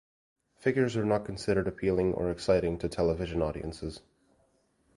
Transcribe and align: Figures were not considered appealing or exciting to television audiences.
Figures 0.55 0.95
were 0.97 1.05
not 1.05 1.25
considered 1.25 1.67
appealing 1.67 2.15
or 2.15 2.31
exciting 2.31 2.75
to 2.79 2.89
television 2.89 3.39
audiences. 3.43 4.01